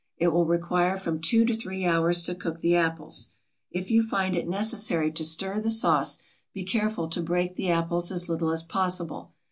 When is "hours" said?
1.85-2.23